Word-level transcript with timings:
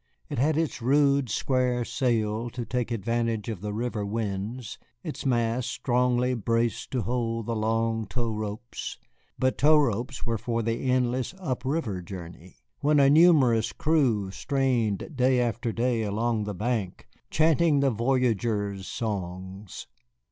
It 0.29 0.39
had 0.39 0.57
its 0.57 0.81
rude 0.81 1.29
square 1.29 1.85
sail 1.85 2.49
to 2.49 2.65
take 2.65 2.89
advantage 2.89 3.49
of 3.49 3.61
the 3.61 3.71
river 3.71 4.03
winds, 4.03 4.79
its 5.03 5.27
mast 5.27 5.69
strongly 5.69 6.33
braced 6.33 6.89
to 6.93 7.03
hold 7.03 7.45
the 7.45 7.55
long 7.55 8.07
tow 8.07 8.31
ropes. 8.31 8.97
But 9.37 9.59
tow 9.59 9.77
ropes 9.77 10.25
were 10.25 10.39
for 10.39 10.63
the 10.63 10.89
endless 10.89 11.35
up 11.37 11.63
river 11.63 12.01
journey, 12.01 12.55
when 12.79 12.99
a 12.99 13.11
numerous 13.11 13.71
crew 13.71 14.31
strained 14.31 15.15
day 15.15 15.39
after 15.39 15.71
day 15.71 16.01
along 16.01 16.45
the 16.45 16.55
bank, 16.55 17.07
chanting 17.29 17.79
the 17.79 17.91
voyageurs' 17.91 18.87
songs. 18.87 19.85